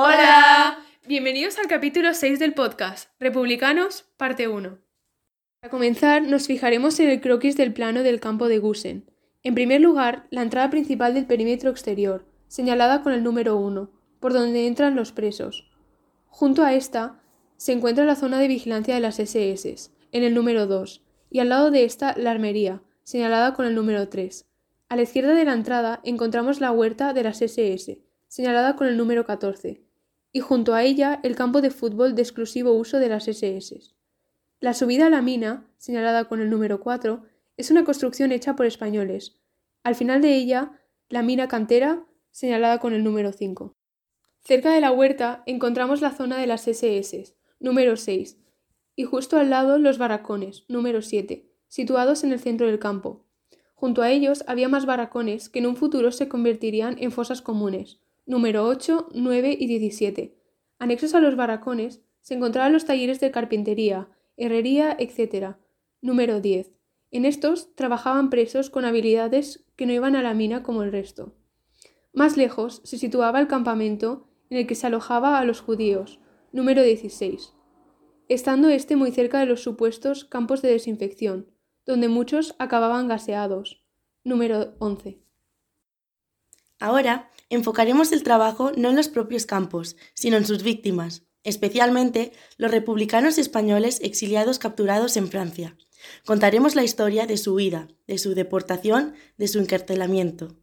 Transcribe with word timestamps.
Hola. 0.00 0.78
Bienvenidos 1.08 1.58
al 1.58 1.66
capítulo 1.66 2.14
6 2.14 2.38
del 2.38 2.54
podcast, 2.54 3.10
Republicanos, 3.18 4.04
parte 4.16 4.46
1. 4.46 4.78
Para 5.58 5.70
comenzar, 5.72 6.22
nos 6.22 6.46
fijaremos 6.46 7.00
en 7.00 7.08
el 7.08 7.20
croquis 7.20 7.56
del 7.56 7.72
plano 7.72 8.04
del 8.04 8.20
campo 8.20 8.46
de 8.46 8.60
Gusen. 8.60 9.10
En 9.42 9.56
primer 9.56 9.80
lugar, 9.80 10.28
la 10.30 10.42
entrada 10.42 10.70
principal 10.70 11.14
del 11.14 11.26
perímetro 11.26 11.70
exterior, 11.70 12.24
señalada 12.46 13.02
con 13.02 13.12
el 13.12 13.24
número 13.24 13.56
1, 13.56 13.90
por 14.20 14.32
donde 14.32 14.68
entran 14.68 14.94
los 14.94 15.10
presos. 15.10 15.68
Junto 16.28 16.62
a 16.62 16.74
esta 16.74 17.20
se 17.56 17.72
encuentra 17.72 18.04
la 18.04 18.14
zona 18.14 18.38
de 18.38 18.46
vigilancia 18.46 18.94
de 18.94 19.00
las 19.00 19.18
SS, 19.18 19.90
en 20.12 20.22
el 20.22 20.32
número 20.32 20.68
2, 20.68 21.02
y 21.28 21.40
al 21.40 21.48
lado 21.48 21.72
de 21.72 21.82
esta 21.82 22.14
la 22.16 22.30
armería, 22.30 22.82
señalada 23.02 23.52
con 23.52 23.66
el 23.66 23.74
número 23.74 24.08
3. 24.08 24.46
A 24.90 24.94
la 24.94 25.02
izquierda 25.02 25.34
de 25.34 25.44
la 25.44 25.54
entrada 25.54 26.00
encontramos 26.04 26.60
la 26.60 26.70
huerta 26.70 27.12
de 27.14 27.24
las 27.24 27.42
SS, 27.42 27.98
señalada 28.28 28.76
con 28.76 28.86
el 28.86 28.96
número 28.96 29.26
14, 29.26 29.87
y 30.32 30.40
junto 30.40 30.74
a 30.74 30.82
ella 30.82 31.20
el 31.22 31.36
campo 31.36 31.60
de 31.60 31.70
fútbol 31.70 32.14
de 32.14 32.22
exclusivo 32.22 32.72
uso 32.72 32.98
de 32.98 33.08
las 33.08 33.28
SS. 33.28 33.94
La 34.60 34.74
subida 34.74 35.06
a 35.06 35.10
la 35.10 35.22
mina, 35.22 35.70
señalada 35.78 36.24
con 36.24 36.40
el 36.40 36.50
número 36.50 36.80
4, 36.80 37.22
es 37.56 37.70
una 37.70 37.84
construcción 37.84 38.32
hecha 38.32 38.56
por 38.56 38.66
españoles. 38.66 39.40
Al 39.84 39.94
final 39.94 40.20
de 40.20 40.34
ella, 40.36 40.80
la 41.08 41.22
mina 41.22 41.48
cantera, 41.48 42.04
señalada 42.30 42.78
con 42.78 42.92
el 42.92 43.04
número 43.04 43.32
5. 43.32 43.76
Cerca 44.40 44.72
de 44.72 44.80
la 44.80 44.92
huerta 44.92 45.42
encontramos 45.46 46.00
la 46.00 46.10
zona 46.10 46.38
de 46.38 46.46
las 46.46 46.66
SS, 46.68 47.36
número 47.60 47.96
6, 47.96 48.38
y 48.96 49.04
justo 49.04 49.38
al 49.38 49.50
lado 49.50 49.78
los 49.78 49.98
barracones, 49.98 50.64
número 50.68 51.02
7, 51.02 51.48
situados 51.68 52.24
en 52.24 52.32
el 52.32 52.40
centro 52.40 52.66
del 52.66 52.78
campo. 52.78 53.26
Junto 53.74 54.02
a 54.02 54.10
ellos 54.10 54.42
había 54.48 54.68
más 54.68 54.86
barracones 54.86 55.48
que 55.48 55.60
en 55.60 55.66
un 55.66 55.76
futuro 55.76 56.10
se 56.10 56.28
convertirían 56.28 56.96
en 56.98 57.12
fosas 57.12 57.42
comunes, 57.42 58.00
número 58.28 58.66
8, 58.66 59.08
9 59.14 59.56
y 59.58 59.66
17. 59.66 60.36
Anexos 60.78 61.14
a 61.14 61.20
los 61.20 61.34
barracones 61.34 62.02
se 62.20 62.34
encontraban 62.34 62.74
los 62.74 62.84
talleres 62.84 63.20
de 63.20 63.30
carpintería, 63.30 64.10
herrería, 64.36 64.94
etc. 64.98 65.56
Número 66.02 66.38
10. 66.38 66.70
En 67.10 67.24
estos 67.24 67.74
trabajaban 67.74 68.28
presos 68.28 68.68
con 68.68 68.84
habilidades 68.84 69.64
que 69.76 69.86
no 69.86 69.94
iban 69.94 70.14
a 70.14 70.22
la 70.22 70.34
mina 70.34 70.62
como 70.62 70.82
el 70.82 70.92
resto. 70.92 71.32
Más 72.12 72.36
lejos 72.36 72.82
se 72.84 72.98
situaba 72.98 73.40
el 73.40 73.48
campamento 73.48 74.28
en 74.50 74.58
el 74.58 74.66
que 74.66 74.74
se 74.74 74.86
alojaba 74.86 75.38
a 75.38 75.44
los 75.46 75.62
judíos, 75.62 76.20
número 76.52 76.82
16, 76.82 77.54
estando 78.28 78.68
este 78.68 78.94
muy 78.94 79.10
cerca 79.10 79.40
de 79.40 79.46
los 79.46 79.62
supuestos 79.62 80.26
campos 80.26 80.60
de 80.60 80.68
desinfección, 80.68 81.50
donde 81.86 82.08
muchos 82.08 82.54
acababan 82.58 83.08
gaseados, 83.08 83.82
número 84.22 84.74
11. 84.80 85.27
Ahora 86.78 87.30
enfocaremos 87.50 88.12
el 88.12 88.22
trabajo 88.22 88.72
no 88.76 88.90
en 88.90 88.96
los 88.96 89.08
propios 89.08 89.46
campos, 89.46 89.96
sino 90.14 90.36
en 90.36 90.46
sus 90.46 90.62
víctimas, 90.62 91.22
especialmente 91.44 92.32
los 92.56 92.70
republicanos 92.70 93.38
españoles 93.38 94.00
exiliados 94.02 94.58
capturados 94.58 95.16
en 95.16 95.28
Francia. 95.28 95.76
Contaremos 96.24 96.74
la 96.74 96.84
historia 96.84 97.26
de 97.26 97.36
su 97.36 97.54
huida, 97.54 97.88
de 98.06 98.18
su 98.18 98.34
deportación, 98.34 99.14
de 99.36 99.48
su 99.48 99.58
encarcelamiento. 99.58 100.56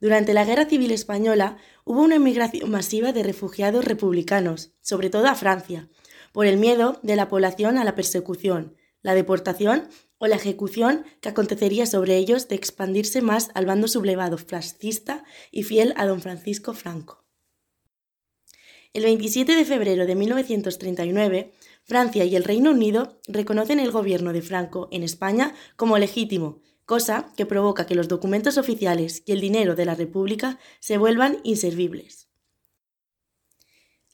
Durante 0.00 0.34
la 0.34 0.44
Guerra 0.44 0.66
Civil 0.66 0.90
Española 0.90 1.56
hubo 1.84 2.02
una 2.02 2.16
emigración 2.16 2.70
masiva 2.70 3.12
de 3.12 3.22
refugiados 3.22 3.84
republicanos, 3.84 4.72
sobre 4.80 5.10
todo 5.10 5.26
a 5.26 5.34
Francia, 5.34 5.88
por 6.32 6.46
el 6.46 6.58
miedo 6.58 7.00
de 7.02 7.16
la 7.16 7.28
población 7.28 7.78
a 7.78 7.84
la 7.84 7.94
persecución, 7.94 8.76
la 9.04 9.14
deportación 9.14 9.88
o 10.18 10.26
la 10.26 10.34
ejecución 10.34 11.04
que 11.20 11.28
acontecería 11.28 11.86
sobre 11.86 12.16
ellos 12.16 12.48
de 12.48 12.56
expandirse 12.56 13.22
más 13.22 13.50
al 13.54 13.66
bando 13.66 13.86
sublevado 13.86 14.38
fascista 14.38 15.22
y 15.52 15.62
fiel 15.62 15.94
a 15.96 16.06
don 16.06 16.20
Francisco 16.20 16.72
Franco. 16.74 17.24
El 18.94 19.04
27 19.04 19.54
de 19.54 19.64
febrero 19.64 20.06
de 20.06 20.14
1939, 20.14 21.52
Francia 21.84 22.24
y 22.24 22.34
el 22.34 22.44
Reino 22.44 22.70
Unido 22.70 23.20
reconocen 23.28 23.78
el 23.78 23.90
gobierno 23.90 24.32
de 24.32 24.40
Franco 24.40 24.88
en 24.90 25.02
España 25.02 25.54
como 25.76 25.98
legítimo, 25.98 26.62
cosa 26.86 27.32
que 27.36 27.44
provoca 27.44 27.86
que 27.86 27.94
los 27.94 28.08
documentos 28.08 28.56
oficiales 28.56 29.22
y 29.26 29.32
el 29.32 29.40
dinero 29.40 29.74
de 29.74 29.84
la 29.84 29.94
República 29.94 30.58
se 30.80 30.96
vuelvan 30.96 31.38
inservibles. 31.42 32.23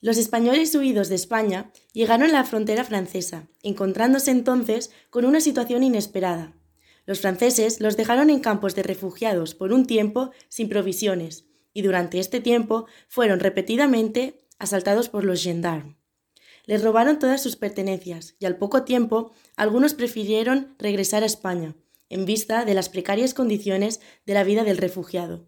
Los 0.02 0.16
españoles 0.16 0.74
huidos 0.74 1.10
de 1.10 1.14
España 1.14 1.72
llegaron 1.92 2.30
a 2.30 2.32
la 2.32 2.44
frontera 2.44 2.84
francesa, 2.84 3.48
encontrándose 3.62 4.30
entonces 4.30 4.90
con 5.10 5.26
una 5.26 5.40
situación 5.40 5.82
inesperada. 5.82 6.54
Los 7.04 7.20
franceses 7.20 7.80
los 7.80 7.98
dejaron 7.98 8.30
en 8.30 8.40
campos 8.40 8.74
de 8.74 8.82
refugiados 8.82 9.54
por 9.54 9.74
un 9.74 9.86
tiempo 9.86 10.30
sin 10.48 10.70
provisiones, 10.70 11.44
y 11.74 11.82
durante 11.82 12.18
este 12.18 12.40
tiempo 12.40 12.86
fueron 13.08 13.40
repetidamente 13.40 14.46
asaltados 14.58 15.10
por 15.10 15.24
los 15.24 15.42
gendarmes. 15.42 15.96
Les 16.64 16.82
robaron 16.82 17.18
todas 17.18 17.42
sus 17.42 17.56
pertenencias 17.56 18.36
y 18.38 18.46
al 18.46 18.56
poco 18.56 18.84
tiempo 18.84 19.32
algunos 19.56 19.94
prefirieron 19.94 20.76
regresar 20.78 21.24
a 21.24 21.26
España, 21.26 21.74
en 22.08 22.24
vista 22.24 22.64
de 22.64 22.74
las 22.74 22.88
precarias 22.88 23.34
condiciones 23.34 24.00
de 24.24 24.34
la 24.34 24.44
vida 24.44 24.64
del 24.64 24.78
refugiado. 24.78 25.46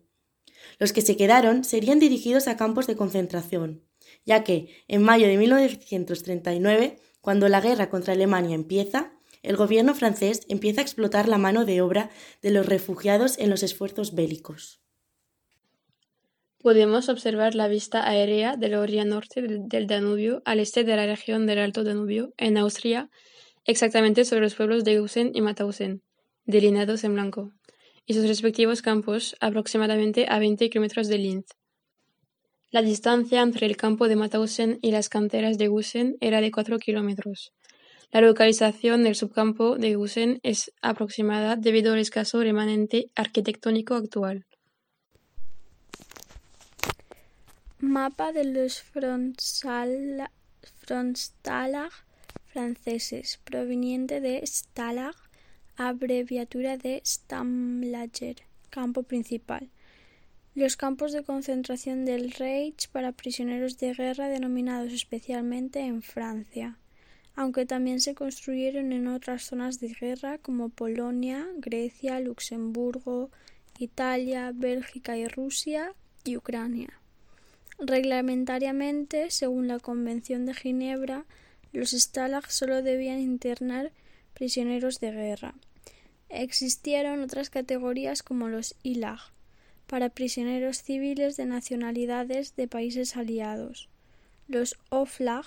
Los 0.79 0.93
que 0.93 1.01
se 1.01 1.17
quedaron 1.17 1.65
serían 1.65 1.99
dirigidos 1.99 2.49
a 2.49 2.57
campos 2.57 2.87
de 2.87 2.97
concentración, 2.97 3.85
ya 4.25 4.45
que 4.45 4.69
en 4.89 5.03
mayo 5.03 5.27
de 5.27 5.37
1939, 5.37 6.99
cuando 7.21 7.49
la 7.49 7.61
guerra 7.61 7.91
contra 7.91 8.15
Alemania 8.15 8.55
empieza, 8.55 9.13
el 9.43 9.57
gobierno 9.57 9.95
francés 9.95 10.43
empieza 10.49 10.81
a 10.81 10.85
explotar 10.85 11.29
la 11.29 11.39
mano 11.39 11.65
de 11.65 11.81
obra 11.83 12.11
de 12.43 12.51
los 12.51 12.67
refugiados 12.67 13.39
en 13.39 13.51
los 13.51 13.63
esfuerzos 13.63 14.15
bélicos 14.15 14.83
podemos 16.63 17.09
observar 17.09 17.55
la 17.55 17.69
vista 17.69 18.09
aérea 18.09 18.57
de 18.57 18.69
la 18.69 18.81
orilla 18.81 19.05
norte 19.05 19.43
del 19.43 19.87
Danubio 19.87 20.43
al 20.45 20.61
este 20.61 20.85
de 20.85 20.97
la 20.97 21.07
región 21.07 21.47
del 21.47 21.59
Alto 21.59 21.85
Danubio, 21.85 22.33
en 22.39 22.57
Austria, 22.57 23.11
exactamente 23.65 24.25
sobre 24.25 24.43
los 24.43 24.55
pueblos 24.55 24.85
de 24.85 24.99
Gusen 24.99 25.33
y 25.35 25.43
Mauthausen, 25.43 26.03
delineados 26.45 27.05
en 27.05 27.15
blanco, 27.15 27.53
y 28.07 28.15
sus 28.15 28.27
respectivos 28.27 28.81
campos 28.81 29.37
aproximadamente 29.41 30.27
a 30.29 30.39
20 30.39 30.71
kilómetros 30.71 31.09
de 31.09 31.19
Linz. 31.19 31.47
La 32.73 32.81
distancia 32.81 33.43
entre 33.43 33.67
el 33.67 33.77
campo 33.77 34.09
de 34.09 34.17
Mauthausen 34.17 34.79
y 34.81 34.93
las 34.93 35.11
canteras 35.11 35.59
de 35.59 35.69
Gusen 35.69 36.17
era 36.23 36.41
de 36.41 36.51
4 36.51 36.79
kilómetros. 36.79 37.53
La 38.11 38.23
localización 38.23 39.05
del 39.05 39.15
subcampo 39.15 39.77
de 39.77 39.95
Gusen 39.95 40.41
es 40.43 40.73
aproximada 40.81 41.57
debido 41.57 41.93
al 41.93 41.99
escaso 41.99 42.41
remanente 42.41 43.11
arquitectónico 43.15 43.95
actual. 43.95 44.47
Mapa 47.79 48.33
de 48.33 48.45
los 48.45 48.81
Frontstalag 48.81 50.31
franceses, 52.47 53.39
proveniente 53.45 54.23
de 54.23 54.43
Stalag, 54.47 55.15
abreviatura 55.77 56.79
de 56.79 57.03
Stammlager, 57.05 58.37
campo 58.71 59.03
principal. 59.03 59.69
Los 60.55 60.77
campos 60.77 61.13
de 61.13 61.23
concentración 61.23 62.05
del 62.05 62.31
Reich 62.31 62.91
para 62.91 63.13
prisioneros 63.13 63.79
de 63.79 63.95
guerra 63.95 64.29
denominados 64.29 64.93
especialmente 64.93 65.81
en 65.81 66.03
Francia, 66.03 66.77
aunque 67.35 67.65
también 67.65 68.03
se 68.03 68.15
construyeron 68.15 68.93
en 68.93 69.09
otras 69.09 69.45
zonas 69.45 69.81
de 69.81 69.89
guerra 69.89 70.37
como 70.37 70.69
Polonia, 70.69 71.49
Grecia, 71.57 72.21
Luxemburgo, 72.21 73.31
Italia, 73.79 74.53
Bélgica 74.55 75.17
y 75.17 75.27
Rusia 75.27 75.95
y 76.23 76.37
Ucrania. 76.37 77.01
Reglamentariamente, 77.79 79.31
según 79.31 79.69
la 79.69 79.79
Convención 79.79 80.45
de 80.45 80.53
Ginebra, 80.53 81.25
los 81.73 81.93
Stalag 81.93 82.51
solo 82.53 82.83
debían 82.83 83.21
internar 83.21 83.91
prisioneros 84.35 85.01
de 85.01 85.13
guerra. 85.13 85.55
Existieron 86.29 87.23
otras 87.23 87.49
categorías 87.49 88.23
como 88.23 88.49
los 88.49 88.75
ILAG, 88.83 89.33
para 89.93 90.09
prisioneros 90.09 90.83
civiles 90.83 91.37
de 91.37 91.45
nacionalidades 91.45 92.57
de 92.57 92.67
países 92.67 93.15
aliados, 93.15 93.91
los 94.49 94.79
OFLAG, 94.89 95.45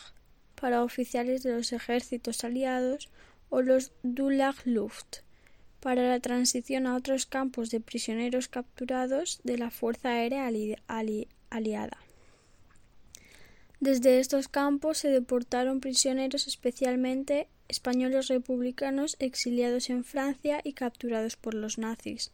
para 0.53 0.83
oficiales 0.83 1.41
de 1.41 1.55
los 1.55 1.73
ejércitos 1.73 2.43
aliados, 2.43 3.09
o 3.49 3.63
los 3.63 3.91
DULAG 4.03 4.57
Luft, 4.65 5.21
para 5.79 6.07
la 6.07 6.19
transición 6.19 6.85
a 6.85 6.95
otros 6.95 7.25
campos 7.25 7.71
de 7.71 7.79
prisioneros 7.79 8.47
capturados 8.47 9.41
de 9.43 9.57
la 9.57 9.71
Fuerza 9.71 10.09
Aérea 10.09 10.47
Aliada. 11.49 11.97
Desde 13.79 14.19
estos 14.19 14.47
campos 14.47 14.99
se 14.99 15.09
deportaron 15.09 15.79
prisioneros 15.79 16.45
especialmente 16.45 17.47
españoles 17.67 18.27
republicanos 18.27 19.15
exiliados 19.17 19.89
en 19.89 20.03
Francia 20.03 20.61
y 20.63 20.73
capturados 20.73 21.35
por 21.35 21.55
los 21.55 21.79
nazis, 21.79 22.31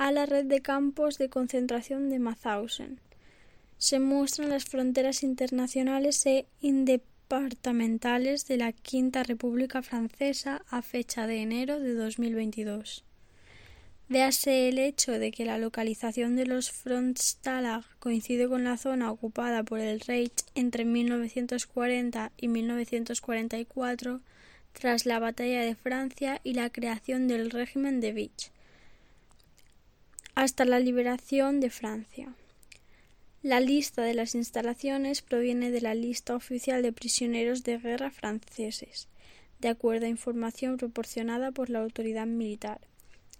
a 0.00 0.12
la 0.12 0.24
red 0.24 0.46
de 0.46 0.62
campos 0.62 1.18
de 1.18 1.28
concentración 1.28 2.08
de 2.08 2.18
Mauthausen. 2.18 2.98
Se 3.76 4.00
muestran 4.00 4.48
las 4.48 4.64
fronteras 4.64 5.22
internacionales 5.22 6.24
e 6.24 6.46
indepartamentales 6.62 8.46
de 8.46 8.56
la 8.56 8.72
Quinta 8.72 9.24
República 9.24 9.82
Francesa 9.82 10.62
a 10.70 10.80
fecha 10.80 11.26
de 11.26 11.42
enero 11.42 11.80
de 11.80 11.92
2022. 11.92 13.04
Véase 14.08 14.70
el 14.70 14.78
hecho 14.78 15.12
de 15.12 15.32
que 15.32 15.44
la 15.44 15.58
localización 15.58 16.34
de 16.34 16.46
los 16.46 16.70
Frontstalag 16.70 17.84
coincide 17.98 18.48
con 18.48 18.64
la 18.64 18.78
zona 18.78 19.12
ocupada 19.12 19.64
por 19.64 19.80
el 19.80 20.00
Reich 20.00 20.44
entre 20.54 20.86
1940 20.86 22.32
y 22.38 22.48
1944 22.48 24.22
tras 24.72 25.04
la 25.04 25.18
Batalla 25.18 25.60
de 25.60 25.74
Francia 25.74 26.40
y 26.42 26.54
la 26.54 26.70
creación 26.70 27.28
del 27.28 27.50
régimen 27.50 28.00
de 28.00 28.12
Vichy, 28.12 28.50
hasta 30.40 30.64
la 30.64 30.80
liberación 30.80 31.60
de 31.60 31.68
Francia. 31.68 32.32
La 33.42 33.60
lista 33.60 34.00
de 34.00 34.14
las 34.14 34.34
instalaciones 34.34 35.20
proviene 35.20 35.70
de 35.70 35.82
la 35.82 35.94
lista 35.94 36.34
oficial 36.34 36.80
de 36.80 36.94
prisioneros 36.94 37.62
de 37.62 37.76
guerra 37.76 38.10
franceses, 38.10 39.08
de 39.60 39.68
acuerdo 39.68 40.06
a 40.06 40.08
información 40.08 40.78
proporcionada 40.78 41.52
por 41.52 41.68
la 41.68 41.80
autoridad 41.80 42.26
militar 42.26 42.80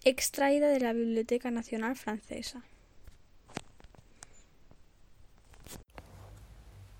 extraída 0.04 0.68
de 0.68 0.78
la 0.78 0.92
Biblioteca 0.92 1.50
Nacional 1.50 1.96
Francesa. 1.96 2.64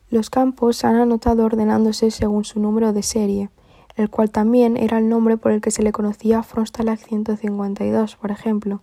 Los 0.08 0.30
campos 0.30 0.78
se 0.78 0.86
han 0.86 0.96
anotado 0.96 1.44
ordenándose 1.44 2.10
según 2.10 2.46
su 2.46 2.58
número 2.58 2.94
de 2.94 3.02
serie, 3.02 3.50
el 3.96 4.08
cual 4.08 4.30
también 4.30 4.78
era 4.78 4.96
el 4.96 5.10
nombre 5.10 5.36
por 5.36 5.52
el 5.52 5.60
que 5.60 5.70
se 5.70 5.82
le 5.82 5.92
conocía 5.92 6.38
a 6.38 6.42
Fronstalag 6.42 6.98
152, 6.98 8.16
por 8.16 8.30
ejemplo. 8.30 8.82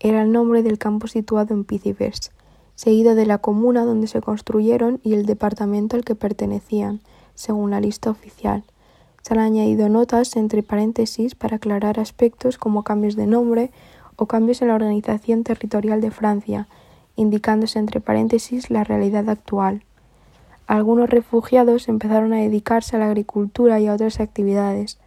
Era 0.00 0.22
el 0.22 0.32
nombre 0.32 0.62
del 0.62 0.78
campo 0.78 1.06
situado 1.06 1.54
en 1.54 1.64
Pizivers, 1.64 2.30
seguido 2.74 3.14
de 3.14 3.26
la 3.26 3.38
comuna 3.38 3.84
donde 3.84 4.06
se 4.06 4.20
construyeron 4.20 5.00
y 5.02 5.14
el 5.14 5.24
departamento 5.24 5.96
al 5.96 6.04
que 6.04 6.14
pertenecían, 6.14 7.00
según 7.34 7.70
la 7.70 7.80
lista 7.80 8.10
oficial. 8.10 8.64
Se 9.22 9.34
han 9.34 9.40
añadido 9.40 9.88
notas 9.88 10.36
entre 10.36 10.62
paréntesis 10.62 11.34
para 11.34 11.56
aclarar 11.56 11.98
aspectos 11.98 12.58
como 12.58 12.84
cambios 12.84 13.16
de 13.16 13.26
nombre 13.26 13.72
o 14.16 14.26
cambios 14.26 14.62
en 14.62 14.68
la 14.68 14.74
organización 14.74 15.42
territorial 15.42 16.00
de 16.00 16.10
Francia, 16.10 16.68
indicándose 17.16 17.78
entre 17.78 18.00
paréntesis 18.00 18.70
la 18.70 18.84
realidad 18.84 19.28
actual. 19.28 19.82
Algunos 20.66 21.08
refugiados 21.08 21.88
empezaron 21.88 22.32
a 22.34 22.36
dedicarse 22.36 22.96
a 22.96 22.98
la 22.98 23.06
agricultura 23.06 23.80
y 23.80 23.86
a 23.86 23.94
otras 23.94 24.20
actividades. 24.20 24.98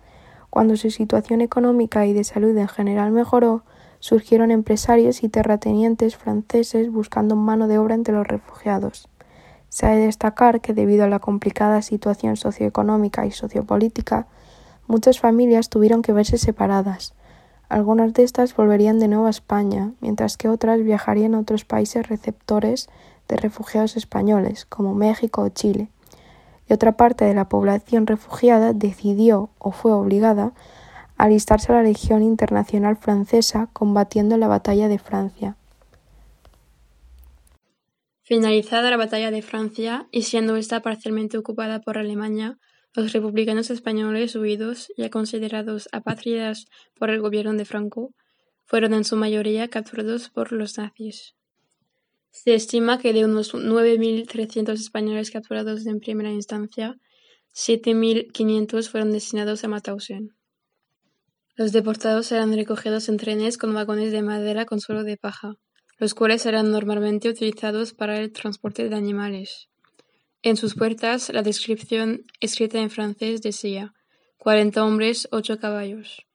Cuando 0.50 0.78
su 0.78 0.90
situación 0.90 1.42
económica 1.42 2.06
y 2.08 2.14
de 2.14 2.24
salud 2.24 2.58
en 2.58 2.68
general 2.68 3.12
mejoró, 3.12 3.64
surgieron 4.00 4.52
empresarios 4.52 5.24
y 5.24 5.30
terratenientes 5.30 6.16
franceses 6.16 6.92
buscando 6.92 7.36
mano 7.36 7.68
de 7.68 7.78
obra 7.78 7.96
entre 7.96 8.14
los 8.14 8.28
refugiados. 8.28 9.10
Se 9.70 9.86
ha 9.86 9.90
de 9.90 10.06
destacar 10.06 10.62
que 10.62 10.74
debido 10.74 11.04
a 11.04 11.10
la 11.10 11.20
complicada 11.20 11.82
situación 11.82 12.38
socioeconómica 12.38 13.26
y 13.26 13.32
sociopolítica, 13.32 14.28
muchas 14.88 15.20
familias 15.20 15.70
tuvieron 15.70 16.02
que 16.02 16.14
verse 16.14 16.38
separadas. 16.38 17.14
Algunas 17.70 18.14
de 18.14 18.24
estas 18.24 18.56
volverían 18.56 19.00
de 19.00 19.08
nuevo 19.08 19.28
a 19.28 19.30
España, 19.30 19.92
mientras 20.02 20.38
que 20.38 20.50
otras 20.50 20.84
viajarían 20.84 21.36
a 21.36 21.40
otros 21.40 21.66
países 21.66 22.08
receptores 22.10 22.90
de 23.28 23.38
refugiados 23.38 23.96
españoles, 23.96 24.66
como 24.66 24.96
México 24.96 25.44
o 25.44 25.50
Chile. 25.50 25.90
Y 26.68 26.74
otra 26.74 26.94
parte 26.94 27.26
de 27.26 27.36
la 27.36 27.48
población 27.48 28.08
refugiada 28.08 28.74
decidió 28.74 29.50
o 29.60 29.72
fue 29.72 29.92
obligada 29.92 30.52
alistarse 31.20 31.72
a 31.72 31.76
la 31.76 31.84
Legión 31.84 32.24
Internacional 32.24 32.98
Francesa 32.98 33.70
combatiendo 33.74 34.36
en 34.36 34.42
la 34.42 34.48
Batalla 34.48 34.88
de 34.88 35.00
Francia. 35.00 35.58
Finalizada 38.24 38.90
la 38.90 38.98
batalla 38.98 39.30
de 39.30 39.42
Francia 39.42 40.08
y 40.12 40.22
siendo 40.24 40.56
esta 40.56 40.82
parcialmente 40.82 41.38
ocupada 41.38 41.82
por 41.82 41.98
Alemania, 41.98 42.58
los 42.96 43.12
republicanos 43.12 43.70
españoles 43.70 44.36
huidos, 44.36 44.88
ya 44.98 45.10
considerados 45.10 45.90
apátridas 45.92 46.68
por 46.96 47.10
el 47.10 47.20
gobierno 47.20 47.54
de 47.54 47.66
Franco, 47.66 48.14
fueron 48.66 48.94
en 48.94 49.04
su 49.04 49.16
mayoría 49.16 49.68
capturados 49.68 50.30
por 50.30 50.54
los 50.54 50.78
nazis. 50.78 51.36
Se 52.32 52.54
estima 52.54 52.98
que 52.98 53.12
de 53.12 53.26
unos 53.26 53.54
9.300 53.54 54.74
españoles 54.74 55.32
capturados 55.32 55.86
en 55.86 56.00
primera 56.00 56.32
instancia, 56.32 56.96
7.500 57.54 58.90
fueron 58.90 59.12
destinados 59.12 59.64
a 59.64 59.68
Mauthausen. 59.68 60.39
Los 61.60 61.74
deportados 61.74 62.32
eran 62.32 62.54
recogidos 62.54 63.10
en 63.10 63.18
trenes 63.18 63.58
con 63.58 63.74
vagones 63.74 64.14
de 64.14 64.22
madera 64.22 64.64
con 64.64 64.80
suelo 64.80 65.04
de 65.04 65.18
paja 65.18 65.56
los 65.98 66.14
cuales 66.14 66.46
eran 66.46 66.72
normalmente 66.72 67.28
utilizados 67.28 67.94
para 67.94 68.18
el 68.18 68.32
transporte 68.32 68.88
de 68.88 68.96
animales. 68.96 69.68
En 70.42 70.56
sus 70.56 70.74
puertas, 70.74 71.30
la 71.34 71.42
descripción 71.42 72.24
escrita 72.40 72.80
en 72.80 72.90
francés 72.90 73.42
decía 73.42 73.94
cuarenta 74.38 74.86
hombres, 74.86 75.28
ocho 75.34 75.60
caballos. 75.60 76.26